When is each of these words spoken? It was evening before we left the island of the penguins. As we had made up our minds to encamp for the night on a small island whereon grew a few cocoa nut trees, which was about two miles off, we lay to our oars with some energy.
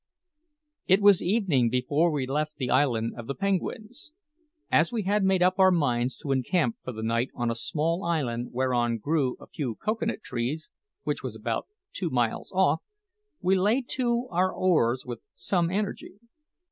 It 0.87 0.99
was 0.99 1.21
evening 1.21 1.69
before 1.69 2.09
we 2.09 2.25
left 2.25 2.55
the 2.55 2.71
island 2.71 3.13
of 3.15 3.27
the 3.27 3.35
penguins. 3.35 4.13
As 4.71 4.91
we 4.91 5.03
had 5.03 5.23
made 5.23 5.43
up 5.43 5.59
our 5.59 5.69
minds 5.69 6.17
to 6.23 6.31
encamp 6.31 6.77
for 6.83 6.91
the 6.91 7.03
night 7.03 7.29
on 7.35 7.51
a 7.51 7.55
small 7.55 8.03
island 8.03 8.49
whereon 8.51 8.97
grew 8.97 9.37
a 9.39 9.45
few 9.45 9.75
cocoa 9.75 10.07
nut 10.07 10.23
trees, 10.23 10.71
which 11.03 11.21
was 11.21 11.35
about 11.35 11.67
two 11.93 12.09
miles 12.09 12.51
off, 12.51 12.81
we 13.41 13.53
lay 13.55 13.83
to 13.89 14.27
our 14.31 14.51
oars 14.51 15.05
with 15.05 15.19
some 15.35 15.69
energy. 15.69 16.15